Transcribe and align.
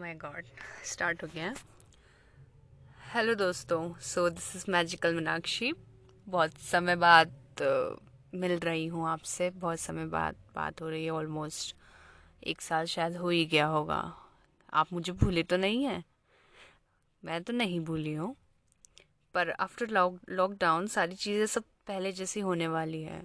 My 0.00 0.14
God 0.14 0.44
start 0.86 1.22
हो 1.22 1.28
गया। 1.34 1.52
Hello 3.14 3.34
दोस्तों 3.34 3.80
so 4.02 4.28
this 4.30 4.54
is 4.56 4.64
magical 4.70 5.14
Meenakshi 5.14 5.72
बहुत 6.26 6.58
समय 6.62 6.96
बाद 6.96 7.32
मिल 8.34 8.58
रही 8.58 8.86
हूँ 8.86 9.06
आपसे। 9.08 9.48
बहुत 9.50 9.80
समय 9.80 10.06
बाद 10.06 10.36
बात 10.54 10.80
हो 10.82 10.88
रही 10.88 11.04
है 11.04 11.10
ऑलमोस्ट 11.10 11.74
एक 12.42 12.60
साल 12.60 12.86
शायद 12.86 13.16
हो 13.16 13.28
ही 13.28 13.44
गया 13.46 13.66
होगा। 13.66 14.00
आप 14.72 14.92
मुझे 14.92 15.12
भूले 15.12 15.42
तो 15.42 15.56
नहीं 15.56 15.84
हैं? 15.84 16.02
मैं 17.22 17.42
तो 17.42 17.52
नहीं 17.52 17.80
भूली 17.80 18.14
हूँ। 18.14 18.34
पर 19.34 19.50
आफ्टर 19.50 19.88
लॉक 19.88 20.18
लॉकडाउन 20.30 20.86
सारी 20.86 21.16
चीज़ें 21.16 21.46
सब 21.46 21.64
पहले 21.86 22.12
जैसी 22.12 22.40
होने 22.40 22.68
वाली 22.68 23.02
है। 23.02 23.22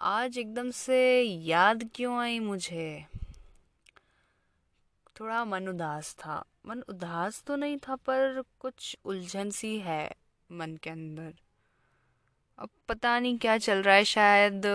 आज 0.00 0.38
एकदम 0.38 0.70
से 0.70 1.00
याद 1.22 1.90
क्यों 1.94 2.18
आई 2.18 2.38
मुझे? 2.40 3.06
थोड़ा 5.20 5.44
मन 5.44 5.68
उदास 5.68 6.14
था। 6.18 6.42
मन 6.66 6.82
उदास 6.88 7.42
तो 7.46 7.56
नहीं 7.56 7.76
था, 7.78 7.96
पर 7.96 8.42
कुछ 8.60 8.96
उलझन 9.04 9.50
सी 9.50 9.78
है 9.78 10.10
मन 10.50 10.76
के 10.82 10.90
अंदर। 10.90 11.32
अब 12.58 12.68
पता 12.88 13.18
नहीं 13.18 13.38
क्या 13.38 13.56
चल 13.58 13.82
रहा 13.82 13.94
है, 13.94 14.04
शायद 14.04 14.66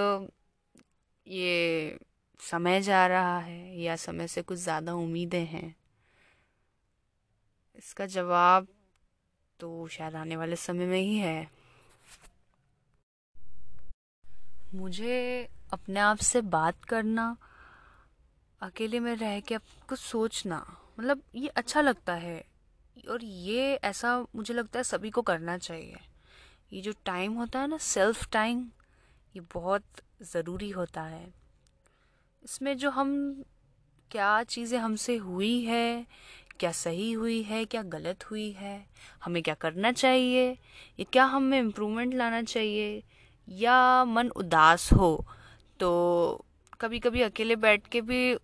ये 1.27 1.97
समय 2.39 2.81
जा 2.81 3.05
रहा 3.07 3.37
है 3.39 3.81
या 3.81 3.95
समय 3.95 4.27
से 4.27 4.41
कुछ 4.41 4.57
ज़्यादा 4.57 4.93
उम्मीदें 4.93 5.45
हैं। 5.45 5.75
इसका 7.75 8.05
जवाब 8.05 8.67
तो 9.59 9.87
शायद 9.87 10.15
आने 10.15 10.35
वाले 10.37 10.55
समय 10.55 10.85
में 10.85 10.99
ही 10.99 11.17
है। 11.17 11.49
मुझे 14.75 15.47
अपने 15.73 15.99
आप 15.99 16.17
से 16.17 16.41
बात 16.41 16.83
करना 16.83 17.35
अकेले 18.65 18.99
में 18.99 19.15
रह 19.15 19.39
के 19.39 19.57
कुछ 19.87 19.99
सोचना 19.99 20.65
मतलब 20.99 21.21
ये 21.35 21.47
अच्छा 21.47 21.81
लगता 21.81 22.13
है। 22.13 22.43
और 23.09 23.23
ये 23.23 23.73
ऐसा 23.75 24.19
मुझे 24.35 24.53
लगता 24.53 24.79
है 24.79 24.83
सभी 24.83 25.09
को 25.09 25.21
करना 25.21 25.57
चाहिए। 25.57 25.97
ये 26.73 26.81
जो 26.81 26.93
टाइम 27.05 27.33
होता 27.33 27.59
है 27.59 27.67
ना, 27.67 27.77
सेल्फ 27.77 28.27
टाइम, 28.31 28.65
ये 29.35 29.41
बहुत 29.53 29.83
ज़रूरी 30.23 30.69
होता 30.69 31.01
है। 31.01 31.25
इसमें 32.45 32.77
जो 32.77 32.89
हम, 32.89 33.43
क्या 34.11 34.43
चीज़ें 34.43 34.77
हमसे 34.79 35.15
हुई 35.17 35.59
है, 35.61 36.05
क्या 36.59 36.71
सही 36.71 37.11
हुई 37.11 37.41
है, 37.43 37.63
क्या 37.65 37.81
गलत 37.83 38.23
हुई 38.23 38.49
है, 38.51 38.85
हमें 39.23 39.41
क्या 39.43 39.55
करना 39.55 39.91
चाहिए, 39.91 40.49
या 40.99 41.05
क्या 41.13 41.25
हमें 41.25 41.59
इम्प्रूवमेंट 41.59 42.13
लाना 42.13 42.41
चाहिए, 42.43 43.03
या 43.47 44.05
मन 44.05 44.29
उदास 44.29 44.91
हो 44.93 45.25
तो 45.79 46.45
कभी 46.81 46.99
कभी 46.99 47.21
अकेले 47.21 47.55
बैठ 47.55 47.87
के 47.87 48.01
भी 48.01 48.35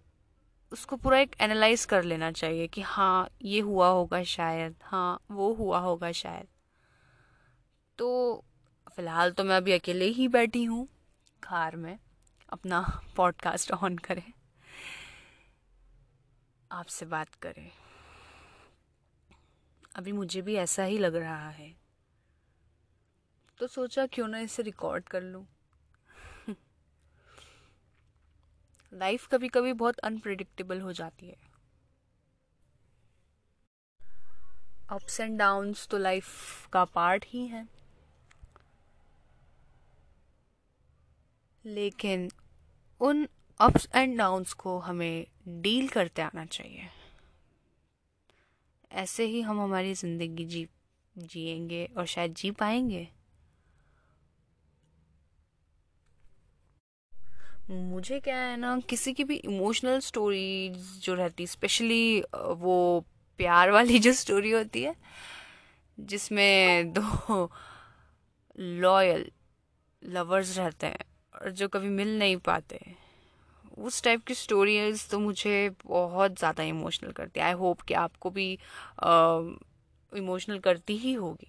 उसको 0.71 0.95
पूरा 0.95 1.19
एक 1.19 1.35
एनालाइज 1.41 1.85
कर 1.85 2.03
लेना 2.03 2.31
चाहिए 2.31 2.67
कि 2.67 2.81
हाँ 2.81 3.29
ये 3.41 3.59
हुआ 3.59 3.87
होगा 3.87 4.23
शायद 4.23 4.75
हाँ 4.83 5.19
वो 5.31 5.53
हुआ 5.53 5.79
होगा 5.79 6.11
शायद। 6.11 6.47
तो 7.97 8.43
फ़िलहाल 8.95 9.31
तो 9.31 9.43
मैं 9.43 9.57
अभी 9.57 9.71
अकेले 9.71 10.05
ही 10.05 10.27
बैठी 10.27 10.63
हूँ, 10.63 10.87
कार 11.43 11.75
में, 11.75 11.99
अपना 12.49 13.01
पॉडकास्ट 13.15 13.71
ऑन 13.71 13.97
करें। 13.97 14.33
आपसे 16.71 17.05
बात 17.05 17.35
करें। 17.35 17.71
अभी 19.95 20.11
मुझे 20.11 20.41
भी 20.41 20.55
ऐसा 20.55 20.83
ही 20.83 20.97
लग 20.97 21.15
रहा 21.15 21.49
है। 21.49 21.75
तो 23.59 23.67
सोचा 23.67 24.05
क्यों 24.05 24.27
ना 24.27 24.39
इसे 24.39 24.63
रिकॉर्ड 24.63 25.03
कर 25.03 25.21
लूँ। 25.21 25.47
लाइफ 28.93 29.27
कभी 29.27 29.47
कभी 29.47 29.73
बहुत 29.73 29.99
अनप्रिडिक्टेबल 29.99 30.81
हो 30.81 30.93
जाती 30.93 31.27
है। 31.27 31.35
अप्स 34.89 35.19
एंड 35.19 35.37
डाउन्स 35.39 35.87
तो 35.87 35.97
लाइफ 35.97 36.67
का 36.67 36.85
पार्ट 36.85 37.25
ही 37.27 37.45
है। 37.47 37.67
लेकिन 41.65 42.29
उन 43.01 43.27
अप्स 43.59 43.87
एंड 43.95 44.17
डाउन्स 44.17 44.53
को 44.53 44.77
हमें 44.79 45.25
डील 45.47 45.87
करते 45.87 46.21
आना 46.21 46.45
चाहिए। 46.45 46.89
ऐसे 48.91 49.25
ही 49.25 49.41
हम 49.41 49.61
हमारी 49.61 49.93
ज़िंदगी 49.93 50.45
जी, 50.45 50.67
जिएँगे 51.17 51.85
और 51.97 52.05
शायद 52.05 52.33
जी 52.33 52.51
पाएँगे। 52.51 53.07
मुझे 57.61 58.19
क्या 58.19 58.37
है 58.37 58.55
ना, 58.57 58.79
किसी 58.89 59.13
की 59.13 59.23
भी 59.23 59.35
इमोशनल 59.37 59.99
स्टोरी 59.99 60.71
जो 61.03 61.13
रहती 61.13 61.47
स्पेशली 61.47 62.21
वो 62.33 63.03
प्यार 63.39 63.71
वाली 63.71 63.99
जो 63.99 64.13
स्टोरी 64.13 64.51
होती 64.51 64.83
है, 64.83 64.95
जिसमें 65.97 66.93
दो 66.93 67.49
लॉयल 68.59 69.25
लवर्स 70.03 70.57
रहते 70.57 70.87
हैं 70.87 71.05
और 71.35 71.51
जो 71.51 71.67
कभी 71.67 71.89
मिल 71.89 72.17
नहीं 72.19 72.37
पाते, 72.37 72.79
उस 73.77 74.03
टाइप 74.03 74.23
की 74.23 74.33
स्टोरीज 74.33 75.07
तो 75.09 75.19
मुझे 75.19 75.69
बहुत 75.85 76.37
ज़्यादा 76.39 76.63
इमोशनल 76.63 77.11
करती 77.11 77.39
है। 77.39 77.45
आई 77.45 77.53
होप 77.53 77.81
कि 77.81 77.93
आपको 77.93 78.29
भी 78.29 78.51
इमोशनल 80.11 80.59
करती 80.59 80.97
ही 80.97 81.13
होगी। 81.13 81.47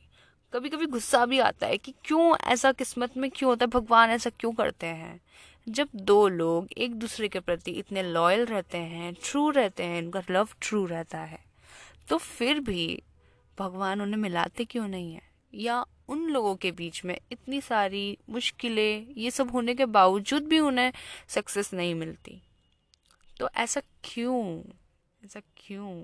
कभी 0.53 0.69
कभी 0.69 0.87
गुस्सा 0.87 1.25
भी 1.27 1.39
आता 1.41 1.67
है 1.67 1.77
कि 1.79 1.95
क्यों 2.05 2.37
ऐसा 2.47 2.73
किस्मत 2.73 3.17
में 3.17 3.31
क्यों 3.31 3.49
होता 3.51 3.65
है, 3.65 3.71
भगवान 3.71 4.11
ऐसा 4.11 4.31
क्यों 4.31 4.53
करते 4.53 4.87
हैं? 4.87 5.21
जब 5.69 5.89
दो 5.95 6.29
लोग 6.29 6.69
एक 6.73 6.95
दूसरे 6.95 7.29
के 7.29 7.41
प्रति 7.41 7.71
इतने 7.71 8.03
लॉयल 8.03 8.47
रहते 8.47 8.79
हैं 8.79 9.15
ट्रू 9.15 9.51
रहते 9.51 9.83
हैं, 9.83 10.03
उनका 10.03 10.23
लव 10.31 10.49
ट्रू 10.61 10.85
रहता 10.87 11.19
है 11.19 11.45
तो 12.09 12.19
फिर 12.19 12.61
भी 12.61 13.03
भगवान 13.59 14.01
उन्हें 14.03 14.21
मिलाते 14.21 14.65
क्यों 14.65 14.89
नहीं 14.89 15.15
है? 15.15 15.23
या 15.55 15.85
उन 16.09 16.27
लोगों 16.29 16.55
के 16.57 16.73
बीच 16.73 17.05
में 17.05 17.19
इतनी 17.33 17.61
सारी 17.61 18.19
मुश्किलें, 18.31 19.07
ये 19.17 19.31
सब 19.31 19.51
होने 19.51 19.75
के 19.75 19.87
बावजूद 19.87 20.43
भी 20.43 20.59
उन्हें 20.61 20.93
सक्सेस 21.29 21.73
नहीं 21.75 21.95
मिलती? 21.95 22.43
तो 23.39 23.49
ऐसा 23.57 23.81
क्यों? 24.05 24.63
ऐसा 25.25 25.41
क्यों? 25.57 26.03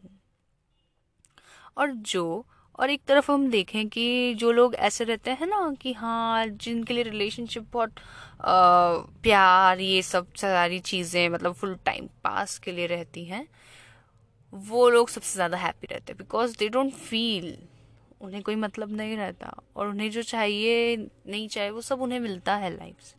और 1.77 1.91
जो 1.91 2.47
और 2.79 2.91
एक 2.91 3.03
तरफ़ 3.09 3.31
हम 3.33 3.49
देखें 3.51 3.89
कि 3.89 4.35
जो 4.35 4.51
लोग 4.53 4.75
ऐसे 4.77 5.05
रहते 5.05 5.31
हैं 5.31 5.47
ना 5.47 5.71
कि 5.81 5.93
हाँ 5.93 6.47
जिनके 6.47 6.95
लिए 6.95 7.03
रिलेशनशिप 7.03 7.67
बहुत 7.73 7.95
प्यार, 9.23 9.81
ये 9.81 10.03
सब 10.03 10.33
सारी 10.37 10.79
चीज़ें 10.81 11.29
मतलब 11.29 11.53
फुल 11.53 11.75
टाइम 11.85 12.07
पास 12.25 12.59
के 12.59 12.73
लिए 12.73 12.87
रहती 12.87 13.25
हैं, 13.25 13.47
वो 14.53 14.89
लोग 14.91 15.09
सबसे 15.09 15.35
ज़्यादा 15.35 15.57
हैप्पी 15.59 15.87
रहते 15.87 16.13
हैं 16.13 16.19
बिकॉज़ 16.19 16.57
दे 16.59 16.69
डोंट 16.69 16.93
फील 16.93 17.57
उन्हें 18.21 18.43
कोई 18.43 18.55
मतलब 18.57 18.93
नहीं 18.97 19.17
रहता 19.17 19.55
और 19.77 19.89
उन्हें 19.89 20.11
जो 20.11 20.23
चाहिए, 20.23 20.97
नहीं 20.97 21.49
चाहिए, 21.49 21.71
वो 21.71 21.81
सब 21.81 22.01
उन्हें 22.03 22.21
मिलता 22.21 22.55
है 22.57 22.71
लाइफ 22.77 23.01
से। 23.01 23.17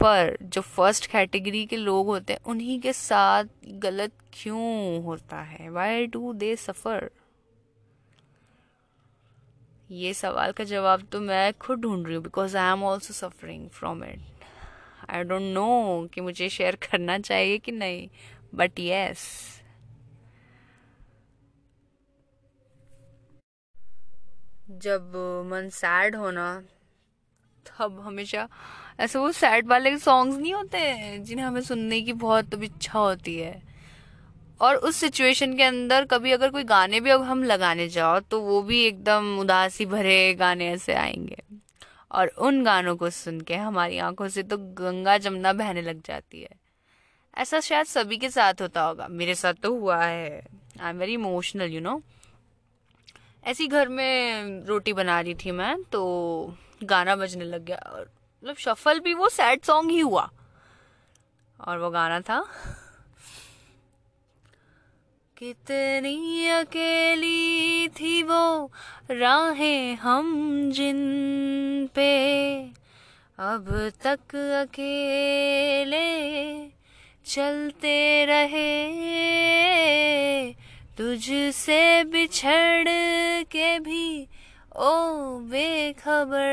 पर 0.00 0.36
जो 0.42 0.60
फ़र्स्ट 0.60 1.06
कैटेगरी 1.06 1.64
के 1.66 1.76
लोग 1.76 2.06
होते 2.06 2.32
हैं, 2.32 2.40
उन्हीं 2.42 2.78
के 2.80 2.92
साथ 2.92 3.44
गलत 3.82 4.12
क्यों 4.32 5.02
होता 5.04 5.40
है? 5.40 5.68
वाई 5.70 6.06
डू 6.06 6.32
दे 6.34 6.54
सफ़र 6.58 7.10
ये 9.92 10.12
सवाल 10.14 10.52
का 10.52 10.64
जवाब 10.64 11.02
तो 11.12 11.20
मैं 11.20 11.52
खुद 11.52 11.80
ढूंढ 11.80 12.06
रही 12.06 12.14
हूँ 12.16 12.22
because 12.24 12.56
I 12.56 12.72
am 12.72 12.84
also 12.84 13.14
suffering 13.14 13.68
from 13.70 14.04
it 14.04 14.44
I 15.10 15.22
don't 15.24 15.42
know 15.54 16.08
कि 16.14 16.20
मुझे 16.20 16.48
शेयर 16.48 16.76
करना 16.82 17.18
चाहिए 17.18 17.58
कि 17.58 17.72
नहीं 17.72 18.08
बट 18.54 18.78
येस 18.80 19.26
जब 24.82 25.12
मन 25.50 25.68
सैड 25.72 26.16
होना 26.16 26.46
तब 27.66 28.00
हमेशा 28.00 28.48
ऐसे 29.00 29.18
वो 29.18 29.30
सैड 29.32 29.66
वाले 29.68 29.96
सॉन्ग्स 29.98 30.38
नहीं 30.38 30.54
होते 30.54 31.18
जिन्हें 31.18 31.46
हमें 31.46 31.60
सुनने 31.62 32.00
की 32.02 32.12
बहुत 32.24 32.54
इच्छा 32.62 32.98
होती 32.98 33.38
है। 33.38 33.71
और 34.62 34.76
उस 34.76 34.96
सिचुएशन 34.96 35.56
के 35.56 35.62
अंदर 35.62 36.04
कभी 36.04 36.32
अगर 36.32 36.50
कोई 36.50 36.64
गाने 36.64 37.00
भी 37.00 37.10
अब 37.10 37.22
हम 37.22 37.42
लगाने 37.44 37.88
जाओ 37.88 38.20
तो 38.20 38.40
वो 38.40 38.60
भी 38.62 38.82
एकदम 38.84 39.38
उदासी 39.40 39.86
भरे 39.86 40.34
गाने 40.34 40.68
ऐसे 40.68 40.94
आएँगे। 40.94 41.42
और 42.10 42.28
उन 42.38 42.62
गानों 42.64 42.96
को 42.96 43.10
सुन 43.10 43.40
के 43.40 43.54
हमारी 43.54 43.98
आँखों 43.98 44.28
से 44.28 44.42
तो 44.42 44.56
गंगा 44.58 45.16
जमुना 45.18 45.52
बहने 45.52 45.82
लग 45.82 46.02
जाती 46.02 46.42
है। 46.42 46.48
ऐसा 47.36 47.60
शायद 47.60 47.86
सभी 47.86 48.16
के 48.16 48.30
साथ 48.30 48.60
होता 48.60 48.82
होगा। 48.82 49.06
मेरे 49.08 49.34
साथ 49.34 49.54
तो 49.54 49.74
हुआ 49.74 50.04
है। 50.04 50.42
I 50.80 50.90
am 50.90 50.98
very 50.98 51.14
emotional 51.14 51.70
you 51.70 51.80
know 51.80 52.00
ऐसी 53.44 53.66
घर 53.66 53.88
में 53.88 54.64
रोटी 54.66 54.92
बना 54.92 55.20
रही 55.20 55.34
थी 55.34 55.50
मैं 55.50 55.82
तो 55.82 56.02
गाना 56.82 57.16
बजने 57.16 57.44
लग 57.44 57.64
गया। 57.64 57.76
और 57.76 58.10
मतलब 58.42 58.56
शफल 58.56 59.00
भी 59.00 59.14
वो 59.14 59.28
सैड 59.28 59.62
सॉन्ग 59.62 59.90
ही 59.90 60.00
हुआ। 60.00 60.30
और 61.60 61.78
वो 61.78 61.90
गाना 61.90 62.20
था 62.20 62.44
कितनी 65.42 66.48
अकेली 66.48 67.88
थी 67.88 68.22
वो 68.22 68.70
राहें 69.10 69.94
हम 69.94 70.26
जिन 70.70 71.00
पे। 71.94 72.12
अब 73.38 73.92
तक 74.04 74.36
अकेले 74.36 76.06
चलते 77.26 78.24
रहे, 78.24 78.72
तुझसे 80.98 82.04
बिछड़ 82.04 82.88
के 83.44 83.78
भी, 83.78 84.28
ओ 84.76 84.94
बेखबर, 85.38 86.52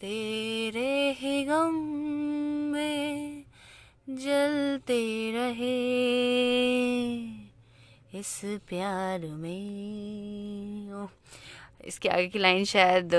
तेरे 0.00 0.97
इस 8.18 8.40
प्यार 8.68 9.20
में। 9.20 11.08
इसके 11.86 12.08
आगे 12.08 12.26
की 12.28 12.38
लाइन 12.38 12.64
शायद 12.64 13.14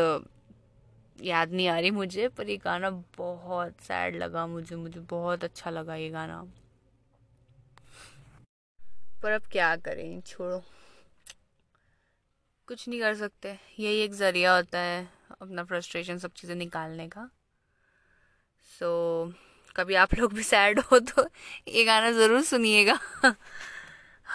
याद 1.18 1.52
नहीं 1.52 1.68
आ 1.68 1.80
रही 1.80 1.92
मुझे 1.92 2.28
पर 2.28 2.50
ये 2.50 2.58
गाना 2.58 2.90
बहुत 3.18 3.82
सैड 3.82 4.16
लगा 4.16 4.46
मुझे 4.48 4.76
मुझे 4.76 5.00
बहुत 5.10 5.44
अच्छा 5.44 5.70
लगा 5.70 5.96
ये 5.96 6.10
गाना। 6.10 6.42
पर 9.24 9.32
अब 9.32 9.48
क्या 9.52 9.76
करें 9.78 10.22
छोड़ो। 10.28 10.62
कुछ 12.68 12.88
नहीं 12.88 13.00
कर 13.00 13.16
सकते 13.16 13.58
यही 13.80 14.00
एक 14.02 14.14
ज़रिया 14.14 14.56
होता 14.56 14.80
है 14.80 15.08
अपना 15.42 15.64
फ्रस्ट्रेशन 15.64 16.18
सब 16.18 16.34
चीज़ें 16.34 16.56
निकालने 16.56 17.08
का। 17.08 17.30
सो 18.70 19.26
so, 19.26 19.34
कभी 19.76 19.96
आप 19.96 20.14
लोग 20.16 20.34
भी 20.34 20.44
सैड 20.44 20.80
हो 20.82 21.00
तो 21.02 21.28
ये 21.68 21.84
गाना 21.86 22.12
ज़रूर 22.12 22.42
सुनिएगा। 22.44 23.00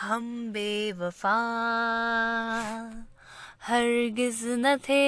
हम 0.00 0.52
बेवफा, 0.52 1.34
हरगिज 3.62 4.40
न 4.44 4.76
थे, 4.76 5.04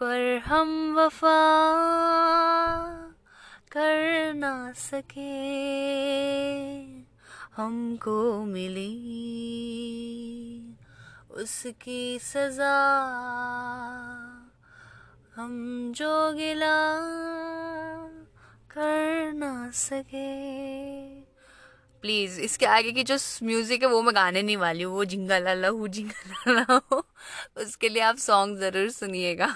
पर 0.00 0.42
हम 0.46 0.94
वफा 0.98 1.38
कर 3.72 4.34
ना 4.34 4.72
सके। 4.72 5.32
हमको 7.56 8.44
मिली 8.44 8.92
उसकी 11.30 12.18
सजा, 12.18 12.76
हम 15.36 15.52
जो 15.96 16.32
गिला 16.32 16.78
कर 18.70 19.32
ना 19.32 19.70
सके। 19.70 21.01
प्लीज़, 22.02 22.40
इसके 22.40 22.66
आगे 22.66 22.92
की 22.92 23.02
जो 23.04 23.16
म्यूज़िक 23.42 23.82
है 23.82 23.88
वो 23.88 24.02
मैं 24.02 24.14
गाने 24.14 24.42
नहीं 24.42 24.56
वाली 24.56 24.82
हूँ, 24.82 24.94
वो 24.94 25.04
जिंगा 25.04 25.38
लाला 25.38 25.68
हूँ 25.68 25.88
जिंगा 25.88 26.52
लाला 26.52 26.80
हो। 26.92 27.04
उसके 27.62 27.88
लिए 27.88 28.02
आप 28.02 28.16
सॉन्ग 28.18 28.58
ज़रूर 28.58 28.88
सुनिएगा। 28.90 29.46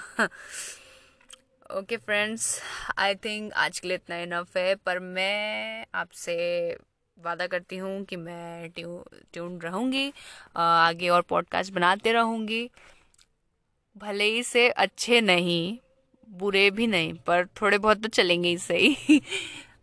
ओके 1.77 1.97
फ्रेंड्स 1.97 2.59
आई 2.97 3.15
थिंक 3.15 3.51
आज 3.55 3.79
के 3.79 3.87
लिए 3.87 3.97
इतना 3.97 4.17
इनफ 4.17 4.57
है, 4.57 4.75
पर 4.75 4.99
मैं 4.99 5.85
आपसे 5.95 6.77
वादा 7.17 7.47
करती 7.47 7.77
हूँ 7.77 8.03
कि 8.05 8.15
मैं 8.15 8.69
ट्यू, 8.71 9.03
ट्यून 9.33 9.59
रहूँगी 9.61 10.11
आगे 10.55 11.09
और 11.09 11.21
पॉडकास्ट 11.29 11.73
बनाते 11.73 12.11
रहूँगी। 12.11 12.69
भले 13.95 14.23
ही 14.25 14.43
से 14.43 14.67
अच्छे 14.69 15.21
नहीं, 15.21 15.77
बुरे 16.27 16.69
भी 16.71 16.87
नहीं, 16.87 17.13
पर 17.27 17.45
थोड़े 17.61 17.77
बहुत 17.77 18.01
तो 18.03 18.09
चलेंगे 18.09 18.49
ही 18.49 18.57
सही। 18.59 19.21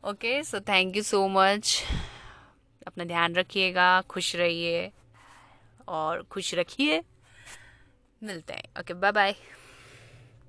Okay 0.05 0.43
so 0.45 0.61
thank 0.61 0.97
you 0.97 1.03
so 1.03 1.27
much 1.29 1.83
अपना 2.87 3.05
ध्यान 3.05 3.35
रखिएगा 3.35 4.01
खुश 4.01 4.37
रहिए 4.37 4.91
और 5.89 6.23
खुश 6.23 6.55
रखिए। 6.55 7.03
मिलते 8.23 8.53
हैं। 8.53 8.81
Okay 8.81 8.95
bye 8.95 9.13
bye 9.13 9.35